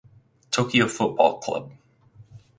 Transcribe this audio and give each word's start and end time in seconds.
Tokyo 0.49 0.87
football 0.87 1.37
club. 1.39 1.73